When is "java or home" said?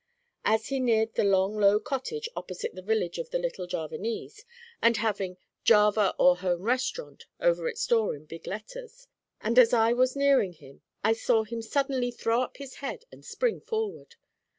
5.63-6.63